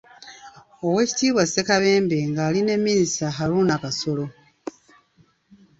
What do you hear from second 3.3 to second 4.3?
Haruna Kasolo.